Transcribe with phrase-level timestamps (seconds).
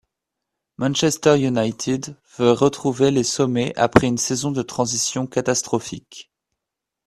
[0.77, 6.31] Manchester United veut retrouver les sommets après une saison de transition catastrophique.